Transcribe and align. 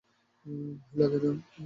ভয় 0.45 0.95
লাগে 0.99 1.19
না? 1.23 1.31